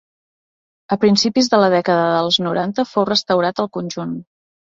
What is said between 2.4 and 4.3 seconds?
noranta fou restaurat el conjunt.